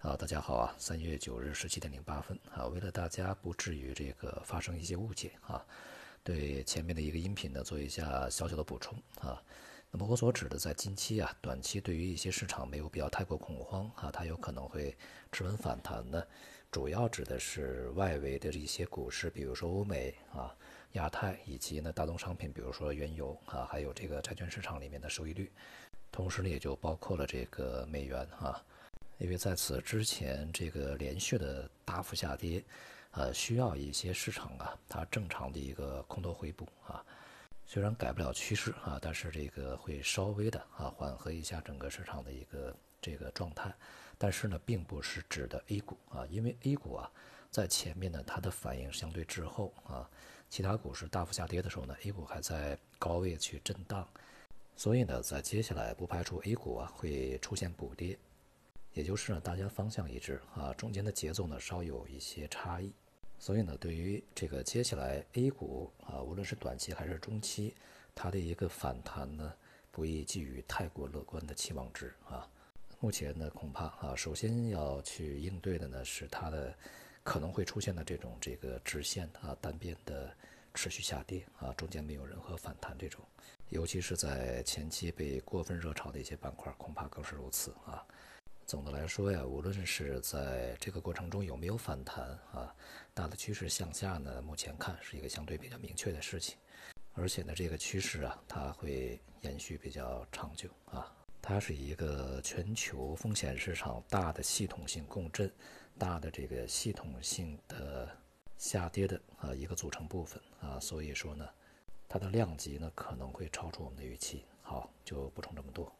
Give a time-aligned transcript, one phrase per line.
[0.00, 0.74] 啊，大家好啊！
[0.78, 5.62] 三月九日十七点零八分啊，为了大家不至于这个发生一些误解啊，
[6.24, 9.42] 对前面的一个音频呢做一下小小的补充啊。
[9.90, 14.96] 那么我所指的在近期啊，短期对于一些市场没有必要太过恐慌啊，它有可能会
[15.32, 16.24] 持稳反弹呢，
[16.70, 20.56] 主要指的是外围的一些股市，比如说欧美啊、
[20.92, 25.52] 亚太以及呢大宗商品，比如说原油啊，还有这个债券市场里面的收益率，
[26.10, 28.64] 同时呢也就包括了这个美元啊。
[29.20, 32.64] 因为在此之前，这个连续的大幅下跌，
[33.10, 37.04] 呃，需要一些市场啊，它正常的一个空头回补啊，
[37.66, 43.70] 虽然改不了趋势啊，但是这个会稍微的啊缓和一下整个市场的一个这个状态，
[44.16, 47.10] 但是呢，并不是指的 A 股啊，因为 A 股啊
[47.50, 50.08] 在前面呢，它的反应相对滞后啊，
[50.48, 54.08] 其他股市大幅下跌的时候呢，A 股还在高位去震荡，
[54.76, 58.18] 所以呢，在接下来不排除 A 股啊会出现补跌。
[58.92, 62.92] 也就是呢，大家方向一致啊，中间的节奏呢稍有一些差异，
[63.38, 67.74] 所以呢，对于这个接下来 A 股啊，无论是短期还是中期，
[68.14, 69.54] 它的一个反弹呢，
[69.92, 72.48] 不宜寄予太过乐观的期望值啊。
[72.98, 76.74] 目前呢，恐怕啊，首先要去应对的呢是它的
[77.22, 80.34] 可能会出现的这种这个直线啊单边的
[80.74, 83.24] 持续下跌啊，中间没有任何反弹这种，
[83.68, 88.04] 尤其是在前期被过分热炒的一些板块，恐怕更是如此啊。
[88.70, 92.72] 总的来说呀，无论是在这个过程中有没有反弹啊，
[93.12, 96.56] 大的趋势向下呢，目前看是一个相对比较明确的事情。
[97.14, 101.12] 而且呢，这个趋势啊，它会延续比较长久啊。
[101.42, 105.52] 它是一个全球风险市场大的系统性共振、
[105.98, 108.08] 大的这个系统性的
[108.56, 110.78] 下跌的啊一个组成部分啊。
[110.78, 111.44] 所以说呢，
[112.08, 114.44] 它的量级呢可能会超出我们的预期。
[114.62, 115.92] 好，就补充这么多。